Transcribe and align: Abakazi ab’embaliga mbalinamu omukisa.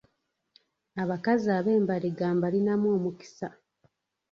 Abakazi 1.01 1.47
ab’embaliga 1.57 2.27
mbalinamu 2.37 2.87
omukisa. 2.95 3.47